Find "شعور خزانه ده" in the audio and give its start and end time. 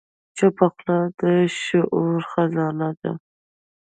1.61-3.11